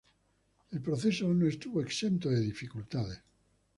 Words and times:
El 0.71 0.81
proceso 0.81 1.31
no 1.31 1.45
estuvo 1.45 1.79
exento 1.79 2.31
de 2.31 2.39
dificultades. 2.41 3.21